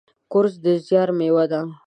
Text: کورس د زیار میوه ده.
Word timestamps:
کورس 0.31 0.53
د 0.63 0.65
زیار 0.87 1.09
میوه 1.17 1.45
ده. 1.51 1.61